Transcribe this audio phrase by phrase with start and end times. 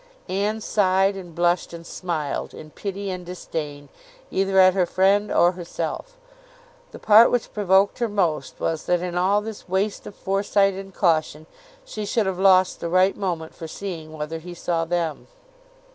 [0.29, 3.87] Anne sighed and blushed and smiled, in pity and disdain,
[4.31, 6.17] either at her friend or herself.
[6.89, 10.91] The part which provoked her most, was that in all this waste of foresight and
[10.91, 11.45] caution,
[11.85, 15.27] she should have lost the right moment for seeing whether he saw them.